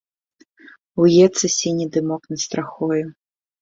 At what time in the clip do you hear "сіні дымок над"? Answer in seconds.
1.59-2.39